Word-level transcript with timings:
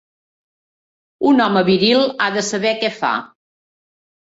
Un 1.33 1.43
home 1.47 1.63
viril 1.69 2.03
ha 2.09 2.31
de 2.39 2.45
saber 2.49 2.73
què 2.83 2.93
fa. 3.03 3.15